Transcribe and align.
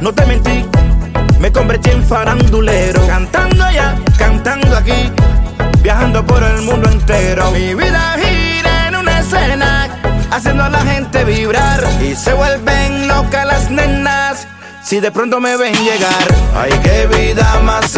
no 0.00 0.12
te 0.12 0.26
mentí, 0.26 0.64
me 1.40 1.50
convertí 1.50 1.90
en 1.90 2.04
farandulero. 2.04 3.06
Cantando 3.06 3.64
allá, 3.64 3.96
cantando 4.18 4.76
aquí, 4.76 5.10
viajando 5.82 6.24
por 6.26 6.42
el 6.42 6.60
mundo 6.62 6.90
entero. 6.90 7.50
Mi 7.52 7.74
vida 7.74 8.16
gira 8.18 8.88
en 8.88 8.96
una 8.96 9.20
escena, 9.20 9.88
haciendo 10.30 10.64
a 10.64 10.68
la 10.68 10.80
gente 10.80 11.24
vibrar. 11.24 11.82
Y 12.02 12.14
se 12.14 12.34
vuelven 12.34 13.08
locas 13.08 13.46
las 13.46 13.70
nenas. 13.70 14.46
Si 14.82 15.00
de 15.00 15.10
pronto 15.10 15.40
me 15.40 15.56
ven 15.56 15.74
llegar, 15.74 16.26
ay, 16.54 16.72
qué 16.82 17.06
vida 17.06 17.60
más 17.62 17.96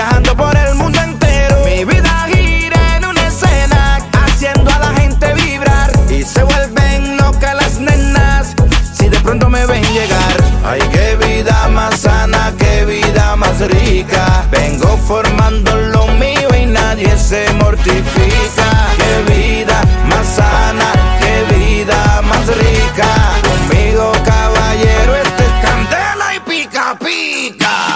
Viajando 0.00 0.34
por 0.34 0.56
el 0.56 0.74
mundo 0.76 0.98
entero. 0.98 1.56
Mi 1.66 1.84
vida 1.84 2.26
gira 2.32 2.96
en 2.96 3.04
una 3.04 3.26
escena. 3.26 3.98
Haciendo 4.24 4.70
a 4.70 4.78
la 4.78 4.94
gente 4.98 5.34
vibrar. 5.34 5.92
Y 6.08 6.22
se 6.22 6.42
vuelven 6.42 7.18
locas 7.18 7.54
las 7.54 7.78
nenas. 7.78 8.54
Si 8.94 9.10
de 9.10 9.20
pronto 9.20 9.50
me 9.50 9.66
ven 9.66 9.84
llegar. 9.92 10.36
Ay, 10.64 10.80
qué 10.90 11.16
vida 11.16 11.68
más 11.68 12.00
sana, 12.00 12.50
qué 12.58 12.86
vida 12.86 13.36
más 13.36 13.60
rica. 13.60 14.46
Vengo 14.50 14.96
formando 15.06 15.76
lo 15.76 16.06
mío 16.06 16.48
y 16.58 16.64
nadie 16.64 17.14
se 17.18 17.52
mortifica. 17.52 18.68
Qué 18.96 19.34
vida 19.34 19.82
más 20.08 20.26
sana, 20.26 20.88
qué 21.20 21.54
vida 21.54 22.22
más 22.22 22.46
rica. 22.46 23.08
Conmigo, 23.42 24.12
caballero, 24.24 25.14
este 25.16 25.44
es 25.44 25.52
candela 25.62 26.36
y 26.36 26.40
pica 26.40 26.96
pica. 26.98 27.89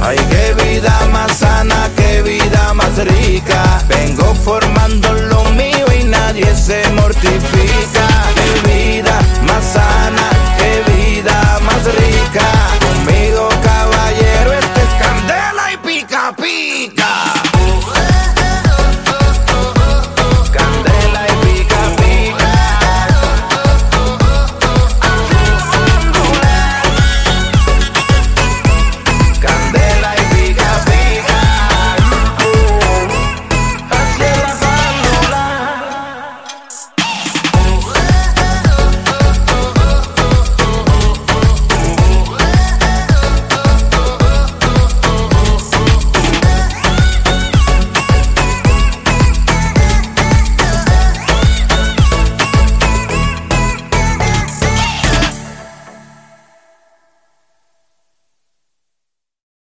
Ay, 0.00 0.16
qué 0.30 0.64
vida 0.64 1.06
más 1.12 1.38
sana, 1.38 1.88
qué 1.96 2.22
vida 2.22 2.74
más 2.74 2.96
rica. 2.96 3.80
Vengo 3.86 4.34
formando 4.34 4.93